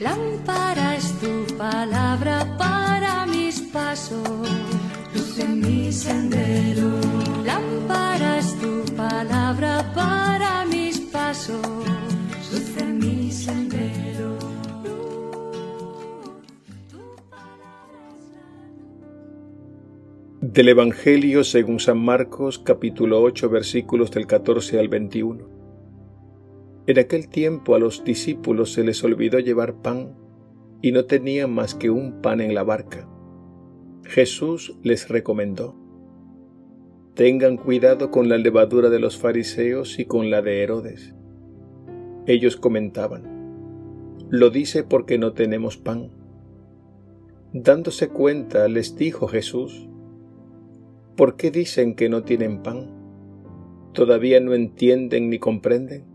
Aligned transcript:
Lámpara 0.00 0.96
es 0.96 1.12
tu 1.20 1.44
palabra 1.58 2.56
para 2.56 3.26
mis 3.26 3.60
pasos, 3.60 4.48
luz 5.14 5.38
en 5.38 5.60
mi 5.60 5.92
sendero. 5.92 6.88
Lámpara 7.44 8.38
es 8.38 8.58
tu 8.58 8.82
palabra 8.96 9.92
para 9.94 10.64
mis 10.64 11.00
pasos, 11.00 11.60
luz 12.50 12.76
en 12.78 12.98
mi 12.98 13.30
sendero. 13.30 14.38
Del 20.40 20.68
Evangelio 20.70 21.44
según 21.44 21.78
San 21.78 21.98
Marcos 21.98 22.58
capítulo 22.58 23.20
8 23.20 23.50
versículos 23.50 24.10
del 24.10 24.26
14 24.26 24.78
al 24.80 24.88
21. 24.88 25.59
En 26.90 26.98
aquel 26.98 27.28
tiempo 27.28 27.76
a 27.76 27.78
los 27.78 28.02
discípulos 28.02 28.72
se 28.72 28.82
les 28.82 29.04
olvidó 29.04 29.38
llevar 29.38 29.74
pan 29.74 30.16
y 30.82 30.90
no 30.90 31.04
tenían 31.04 31.54
más 31.54 31.76
que 31.76 31.88
un 31.88 32.20
pan 32.20 32.40
en 32.40 32.52
la 32.52 32.64
barca. 32.64 33.08
Jesús 34.02 34.76
les 34.82 35.08
recomendó, 35.08 35.76
Tengan 37.14 37.58
cuidado 37.58 38.10
con 38.10 38.28
la 38.28 38.38
levadura 38.38 38.90
de 38.90 38.98
los 38.98 39.16
fariseos 39.16 40.00
y 40.00 40.06
con 40.06 40.30
la 40.30 40.42
de 40.42 40.64
Herodes. 40.64 41.14
Ellos 42.26 42.56
comentaban, 42.56 44.26
Lo 44.28 44.50
dice 44.50 44.82
porque 44.82 45.16
no 45.16 45.32
tenemos 45.32 45.76
pan. 45.76 46.10
Dándose 47.52 48.08
cuenta, 48.08 48.66
les 48.66 48.96
dijo 48.96 49.28
Jesús, 49.28 49.88
¿por 51.16 51.36
qué 51.36 51.52
dicen 51.52 51.94
que 51.94 52.08
no 52.08 52.24
tienen 52.24 52.64
pan? 52.64 52.90
¿Todavía 53.92 54.40
no 54.40 54.54
entienden 54.54 55.30
ni 55.30 55.38
comprenden? 55.38 56.09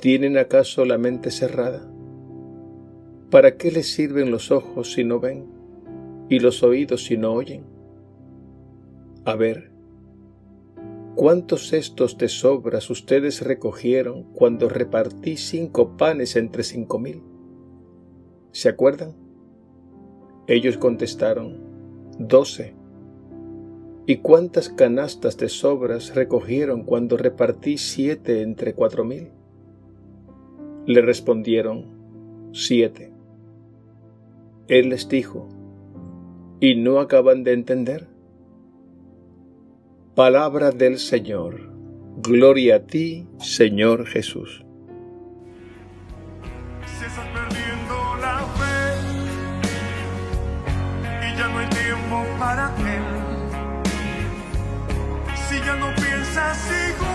¿Tienen 0.00 0.38
acaso 0.38 0.86
la 0.86 0.96
mente 0.96 1.30
cerrada? 1.30 1.86
¿Para 3.30 3.58
qué 3.58 3.70
les 3.70 3.92
sirven 3.92 4.30
los 4.30 4.50
ojos 4.50 4.94
si 4.94 5.04
no 5.04 5.20
ven 5.20 5.44
y 6.30 6.38
los 6.38 6.62
oídos 6.62 7.04
si 7.04 7.18
no 7.18 7.34
oyen? 7.34 7.64
A 9.26 9.36
ver, 9.36 9.70
¿cuántos 11.16 11.68
cestos 11.68 12.16
de 12.16 12.28
sobras 12.28 12.88
ustedes 12.88 13.42
recogieron 13.42 14.22
cuando 14.32 14.70
repartí 14.70 15.36
cinco 15.36 15.98
panes 15.98 16.34
entre 16.34 16.62
cinco 16.62 16.98
mil? 16.98 17.22
¿Se 18.52 18.70
acuerdan? 18.70 19.14
Ellos 20.46 20.78
contestaron, 20.78 21.58
doce. 22.18 22.74
¿Y 24.06 24.16
cuántas 24.16 24.70
canastas 24.70 25.36
de 25.36 25.50
sobras 25.50 26.14
recogieron 26.14 26.84
cuando 26.84 27.18
repartí 27.18 27.76
siete 27.76 28.40
entre 28.40 28.72
cuatro 28.72 29.04
mil? 29.04 29.32
Le 30.90 31.02
respondieron, 31.02 31.86
siete. 32.52 33.12
Él 34.66 34.88
les 34.88 35.08
dijo, 35.08 35.48
¿y 36.58 36.74
no 36.74 36.98
acaban 36.98 37.44
de 37.44 37.52
entender? 37.52 38.08
Palabra 40.16 40.72
del 40.72 40.98
Señor. 40.98 41.70
Gloria 42.16 42.74
a 42.74 42.80
ti, 42.80 43.28
Señor 43.38 44.04
Jesús. 44.04 44.64
Si 46.84 47.04
estás 47.04 47.28
perdiendo 47.28 48.16
la 48.20 48.40
fe 48.58 48.98
y 51.22 51.38
ya 51.38 51.48
no 51.50 51.58
hay 51.60 51.68
tiempo 51.68 52.24
para 52.36 52.74
él. 52.80 53.04
Si 55.48 55.56
ya 55.64 55.76
no 55.76 55.94
piensas 55.94 56.68
igual 56.96 57.09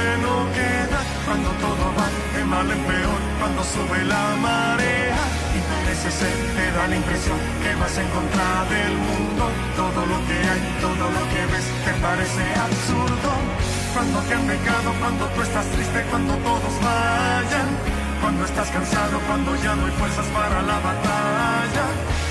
bueno 0.00 0.46
queda, 0.56 1.00
cuando 1.26 1.50
todo 1.64 1.84
va 1.96 2.08
de 2.34 2.44
mal 2.44 2.70
en 2.70 2.82
peor, 2.90 3.20
cuando 3.38 3.62
sube 3.64 4.04
la 4.04 4.24
marea 4.36 5.22
y 5.56 5.60
parece 5.72 6.10
ser, 6.10 6.36
te 6.56 6.66
da 6.76 6.86
la 6.88 6.96
impresión 6.96 7.38
que 7.62 7.74
vas 7.80 7.96
en 7.98 8.08
contra 8.08 8.48
del 8.74 8.94
mundo, 9.08 9.44
todo 9.76 10.00
lo 10.12 10.18
que 10.26 10.38
hay, 10.50 10.62
todo 10.80 11.04
lo 11.16 11.22
que 11.32 11.42
ves 11.52 11.66
te 11.84 11.92
parece 12.06 12.44
absurdo. 12.66 13.30
Cuando 13.94 14.18
te 14.20 14.34
han 14.34 14.46
pecado, 14.46 14.88
cuando 15.00 15.26
tú 15.34 15.42
estás 15.42 15.66
triste, 15.74 15.98
cuando 16.10 16.34
todos 16.48 16.74
vayan, 16.80 17.68
cuando 18.22 18.44
estás 18.44 18.68
cansado, 18.70 19.18
cuando 19.26 19.50
ya 19.62 19.74
no 19.74 19.86
hay 19.86 19.92
fuerzas 19.92 20.26
para 20.26 20.62
la 20.62 20.78
batalla. 20.78 21.84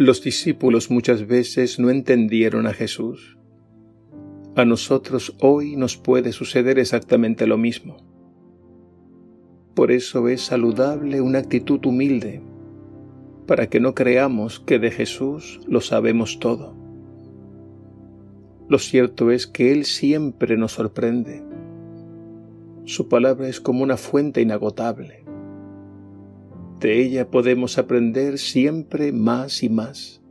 Los 0.00 0.22
discípulos 0.22 0.92
muchas 0.92 1.26
veces 1.26 1.80
no 1.80 1.90
entendieron 1.90 2.68
a 2.68 2.72
Jesús. 2.72 3.36
A 4.54 4.64
nosotros 4.64 5.34
hoy 5.40 5.74
nos 5.74 5.96
puede 5.96 6.30
suceder 6.30 6.78
exactamente 6.78 7.48
lo 7.48 7.58
mismo. 7.58 7.96
Por 9.74 9.90
eso 9.90 10.28
es 10.28 10.40
saludable 10.42 11.20
una 11.20 11.40
actitud 11.40 11.84
humilde, 11.84 12.42
para 13.48 13.68
que 13.68 13.80
no 13.80 13.96
creamos 13.96 14.60
que 14.60 14.78
de 14.78 14.92
Jesús 14.92 15.60
lo 15.66 15.80
sabemos 15.80 16.38
todo. 16.38 16.76
Lo 18.68 18.78
cierto 18.78 19.32
es 19.32 19.48
que 19.48 19.72
Él 19.72 19.84
siempre 19.84 20.56
nos 20.56 20.74
sorprende. 20.74 21.42
Su 22.88 23.06
palabra 23.06 23.48
es 23.48 23.60
como 23.60 23.82
una 23.82 23.98
fuente 23.98 24.40
inagotable. 24.40 25.22
De 26.80 27.02
ella 27.02 27.30
podemos 27.30 27.76
aprender 27.76 28.38
siempre 28.38 29.12
más 29.12 29.62
y 29.62 29.68
más. 29.68 30.22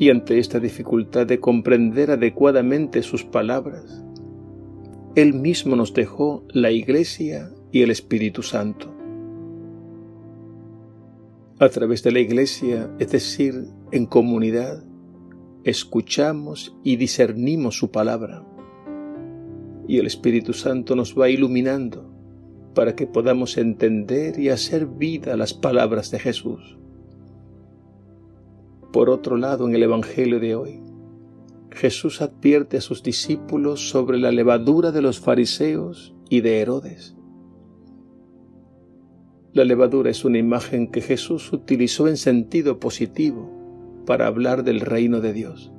Y 0.00 0.10
ante 0.10 0.40
esta 0.40 0.58
dificultad 0.58 1.28
de 1.28 1.38
comprender 1.38 2.10
adecuadamente 2.10 3.04
sus 3.04 3.24
palabras, 3.24 4.04
Él 5.14 5.32
mismo 5.32 5.76
nos 5.76 5.94
dejó 5.94 6.44
la 6.48 6.72
Iglesia 6.72 7.52
y 7.70 7.82
el 7.82 7.92
Espíritu 7.92 8.42
Santo. 8.42 8.92
A 11.60 11.68
través 11.68 12.02
de 12.02 12.10
la 12.10 12.18
Iglesia, 12.18 12.90
es 12.98 13.12
decir, 13.12 13.68
en 13.92 14.06
comunidad, 14.06 14.82
escuchamos 15.62 16.76
y 16.82 16.96
discernimos 16.96 17.78
su 17.78 17.92
palabra. 17.92 18.47
Y 19.88 19.98
el 19.98 20.06
Espíritu 20.06 20.52
Santo 20.52 20.94
nos 20.94 21.18
va 21.18 21.28
iluminando 21.28 22.08
para 22.74 22.94
que 22.94 23.08
podamos 23.08 23.56
entender 23.56 24.38
y 24.38 24.50
hacer 24.50 24.86
vida 24.86 25.36
las 25.36 25.52
palabras 25.52 26.12
de 26.12 26.20
Jesús. 26.20 26.78
Por 28.92 29.10
otro 29.10 29.36
lado, 29.36 29.66
en 29.66 29.74
el 29.74 29.82
Evangelio 29.82 30.38
de 30.38 30.54
hoy, 30.54 30.80
Jesús 31.72 32.22
advierte 32.22 32.76
a 32.76 32.80
sus 32.80 33.02
discípulos 33.02 33.90
sobre 33.90 34.18
la 34.18 34.30
levadura 34.30 34.92
de 34.92 35.02
los 35.02 35.20
fariseos 35.20 36.14
y 36.30 36.40
de 36.40 36.60
Herodes. 36.60 37.16
La 39.52 39.64
levadura 39.64 40.10
es 40.10 40.24
una 40.24 40.38
imagen 40.38 40.90
que 40.90 41.00
Jesús 41.00 41.52
utilizó 41.52 42.06
en 42.06 42.16
sentido 42.16 42.78
positivo 42.78 43.50
para 44.06 44.26
hablar 44.26 44.62
del 44.62 44.80
reino 44.80 45.20
de 45.20 45.32
Dios. 45.32 45.72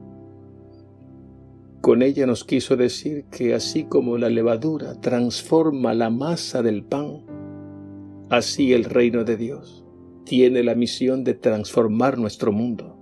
Con 1.81 2.02
ella 2.02 2.26
nos 2.26 2.44
quiso 2.44 2.76
decir 2.76 3.26
que 3.31 3.54
así 3.54 3.86
como 3.86 4.18
la 4.18 4.30
levadura 4.30 5.00
transforma 5.00 5.94
la 5.94 6.10
masa 6.10 6.62
del 6.62 6.84
pan, 6.84 7.22
así 8.30 8.74
el 8.74 8.84
reino 8.84 9.24
de 9.24 9.38
Dios 9.38 9.86
tiene 10.26 10.62
la 10.62 10.76
misión 10.76 11.24
de 11.24 11.36
transformar 11.36 12.18
nuestro 12.18 12.52
mundo. 12.52 12.98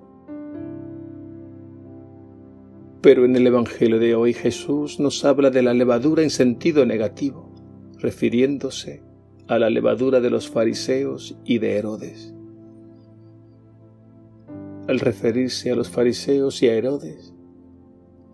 Pero 3.01 3.25
en 3.25 3.35
el 3.35 3.47
Evangelio 3.47 3.99
de 3.99 4.15
hoy 4.15 4.33
Jesús 4.33 4.99
nos 4.99 5.25
habla 5.25 5.49
de 5.49 5.63
la 5.63 5.73
levadura 5.73 6.21
en 6.21 6.29
sentido 6.29 6.85
negativo, 6.85 7.51
refiriéndose 7.99 9.01
a 9.47 9.57
la 9.57 9.69
levadura 9.71 10.19
de 10.19 10.29
los 10.29 10.49
fariseos 10.49 11.37
y 11.45 11.57
de 11.57 11.77
Herodes. 11.77 12.33
Al 14.87 14.99
referirse 14.99 15.71
a 15.71 15.75
los 15.75 15.89
fariseos 15.89 16.61
y 16.61 16.69
a 16.69 16.75
Herodes, 16.75 17.33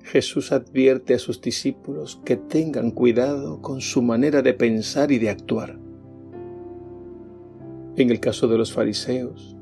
Jesús 0.04 0.52
advierte 0.52 1.14
a 1.14 1.20
sus 1.20 1.42
discípulos 1.42 2.22
que 2.26 2.36
tengan 2.36 2.92
cuidado 2.92 3.62
con 3.62 3.80
su 3.80 4.02
manera 4.02 4.42
de 4.42 4.54
pensar 4.54 5.12
y 5.12 5.18
de 5.18 5.30
actuar. 5.30 5.80
En 7.96 8.10
el 8.10 8.20
caso 8.20 8.48
de 8.50 8.58
los 8.58 8.74
fariseos, 8.74 9.56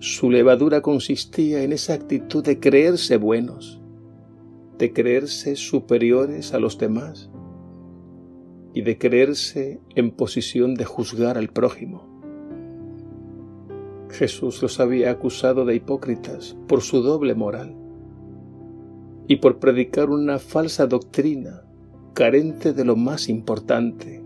su 0.00 0.28
levadura 0.28 0.82
consistía 0.82 1.62
en 1.62 1.72
esa 1.72 1.94
actitud 1.94 2.44
de 2.44 2.58
creerse 2.58 3.16
buenos, 3.16 3.80
de 4.76 4.92
creerse 4.92 5.54
superiores 5.54 6.52
a 6.52 6.58
los 6.58 6.76
demás 6.76 7.30
y 8.74 8.82
de 8.82 8.98
creerse 8.98 9.80
en 9.94 10.10
posición 10.10 10.74
de 10.74 10.84
juzgar 10.84 11.38
al 11.38 11.48
prójimo. 11.48 12.10
Jesús 14.10 14.60
los 14.62 14.80
había 14.80 15.12
acusado 15.12 15.64
de 15.64 15.76
hipócritas 15.76 16.56
por 16.66 16.82
su 16.82 17.02
doble 17.02 17.34
moral 17.34 17.83
y 19.26 19.36
por 19.36 19.58
predicar 19.58 20.10
una 20.10 20.38
falsa 20.38 20.86
doctrina 20.86 21.62
carente 22.12 22.72
de 22.72 22.84
lo 22.84 22.94
más 22.94 23.28
importante, 23.28 24.22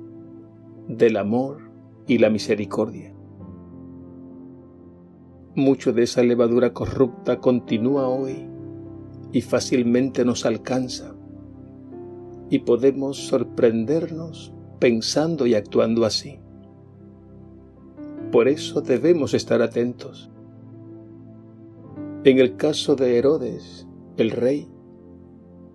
del 0.88 1.16
amor 1.16 1.70
y 2.06 2.18
la 2.18 2.30
misericordia. 2.30 3.14
Mucho 5.54 5.92
de 5.92 6.02
esa 6.02 6.22
levadura 6.22 6.72
corrupta 6.72 7.40
continúa 7.40 8.08
hoy 8.08 8.46
y 9.32 9.40
fácilmente 9.40 10.24
nos 10.24 10.44
alcanza 10.46 11.14
y 12.50 12.60
podemos 12.60 13.16
sorprendernos 13.26 14.52
pensando 14.78 15.46
y 15.46 15.54
actuando 15.54 16.04
así. 16.04 16.40
Por 18.30 18.48
eso 18.48 18.80
debemos 18.80 19.34
estar 19.34 19.62
atentos. 19.62 20.30
En 22.24 22.38
el 22.38 22.56
caso 22.56 22.94
de 22.94 23.16
Herodes, 23.16 23.86
el 24.16 24.30
rey, 24.30 24.68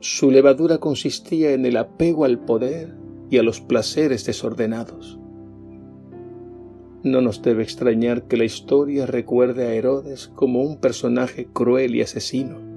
su 0.04 0.32
levadura 0.32 0.78
consistía 0.78 1.52
en 1.52 1.66
el 1.66 1.78
apego 1.78 2.26
al 2.26 2.40
poder 2.40 2.96
y 3.30 3.38
a 3.38 3.44
los 3.44 3.62
placeres 3.62 4.26
desordenados. 4.26 5.18
No 7.04 7.22
nos 7.22 7.42
debe 7.42 7.64
extrañar 7.64 8.28
que 8.28 8.38
la 8.38 8.46
historia 8.46 9.06
recuerde 9.06 9.66
a 9.66 9.74
Herodes 9.74 10.28
como 10.28 10.62
un 10.62 10.78
personaje 10.78 11.48
cruel 11.52 11.96
y 11.96 12.02
asesino 12.02 12.74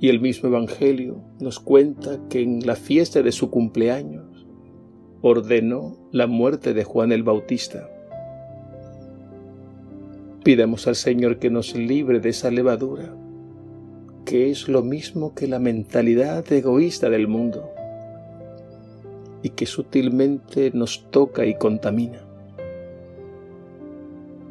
y 0.00 0.08
el 0.08 0.20
mismo 0.20 0.48
Evangelio 0.48 1.24
nos 1.40 1.58
cuenta 1.58 2.20
que 2.28 2.42
en 2.42 2.64
la 2.66 2.76
fiesta 2.76 3.22
de 3.22 3.32
su 3.32 3.50
cumpleaños 3.50 4.46
ordenó 5.22 5.98
la 6.12 6.26
muerte 6.26 6.72
de 6.72 6.84
Juan 6.84 7.10
el 7.10 7.24
Bautista. 7.24 7.90
Pidamos 10.44 10.86
al 10.86 10.94
Señor 10.94 11.38
que 11.38 11.50
nos 11.50 11.74
libre 11.74 12.20
de 12.20 12.28
esa 12.28 12.50
levadura, 12.50 13.14
que 14.28 14.50
es 14.50 14.68
lo 14.68 14.82
mismo 14.82 15.34
que 15.34 15.48
la 15.48 15.58
mentalidad 15.58 16.52
egoísta 16.52 17.08
del 17.08 17.28
mundo 17.28 17.70
y 19.42 19.48
que 19.48 19.64
sutilmente 19.64 20.70
nos 20.74 21.10
toca 21.10 21.46
y 21.46 21.56
contamina. 21.56 22.20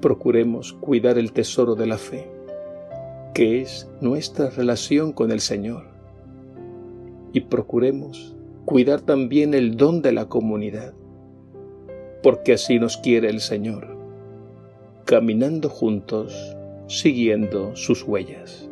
Procuremos 0.01 0.73
cuidar 0.73 1.19
el 1.19 1.31
tesoro 1.31 1.75
de 1.75 1.85
la 1.85 1.99
fe 1.99 2.27
que 3.35 3.61
es 3.61 3.87
nuestra 4.01 4.49
relación 4.49 5.13
con 5.13 5.31
el 5.31 5.41
Señor. 5.41 5.83
Y 7.33 7.41
procuremos 7.41 8.35
cuidar 8.65 9.01
también 9.01 9.53
el 9.53 9.77
don 9.77 10.01
de 10.01 10.11
la 10.11 10.27
comunidad, 10.27 10.95
porque 12.23 12.53
así 12.53 12.79
nos 12.79 12.97
quiere 12.97 13.29
el 13.29 13.41
Señor, 13.41 13.95
caminando 15.05 15.69
juntos, 15.69 16.57
siguiendo 16.87 17.75
sus 17.75 18.01
huellas. 18.01 18.66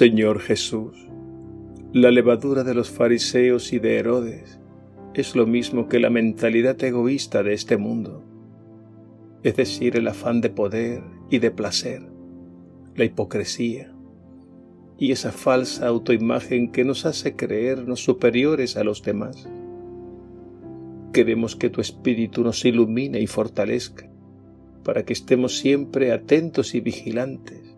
Señor 0.00 0.40
Jesús, 0.40 0.96
la 1.92 2.10
levadura 2.10 2.64
de 2.64 2.72
los 2.72 2.88
fariseos 2.88 3.74
y 3.74 3.80
de 3.80 3.98
Herodes 3.98 4.58
es 5.12 5.36
lo 5.36 5.46
mismo 5.46 5.88
que 5.88 6.00
la 6.00 6.08
mentalidad 6.08 6.82
egoísta 6.82 7.42
de 7.42 7.52
este 7.52 7.76
mundo, 7.76 8.24
es 9.42 9.56
decir, 9.56 9.98
el 9.98 10.08
afán 10.08 10.40
de 10.40 10.48
poder 10.48 11.02
y 11.28 11.38
de 11.38 11.50
placer, 11.50 12.00
la 12.96 13.04
hipocresía 13.04 13.92
y 14.96 15.12
esa 15.12 15.32
falsa 15.32 15.88
autoimagen 15.88 16.72
que 16.72 16.86
nos 16.86 17.04
hace 17.04 17.36
creernos 17.36 18.02
superiores 18.02 18.78
a 18.78 18.84
los 18.84 19.02
demás. 19.02 19.50
Queremos 21.12 21.56
que 21.56 21.68
tu 21.68 21.82
espíritu 21.82 22.42
nos 22.42 22.64
ilumine 22.64 23.20
y 23.20 23.26
fortalezca 23.26 24.08
para 24.82 25.04
que 25.04 25.12
estemos 25.12 25.58
siempre 25.58 26.10
atentos 26.10 26.74
y 26.74 26.80
vigilantes, 26.80 27.69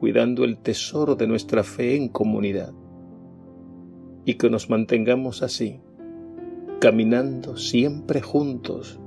cuidando 0.00 0.44
el 0.44 0.56
tesoro 0.56 1.14
de 1.14 1.26
nuestra 1.26 1.62
fe 1.62 1.94
en 1.94 2.08
comunidad, 2.08 2.72
y 4.24 4.34
que 4.34 4.48
nos 4.48 4.70
mantengamos 4.70 5.42
así 5.42 5.80
caminando 6.80 7.58
siempre 7.58 8.22
juntos 8.22 8.98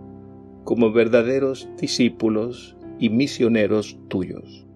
como 0.63 0.91
verdaderos 0.91 1.67
discípulos 1.79 2.77
y 2.99 3.09
misioneros 3.09 3.97
tuyos. 4.07 4.67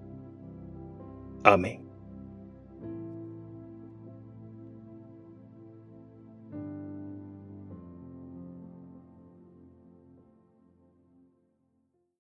Amén. 1.43 1.86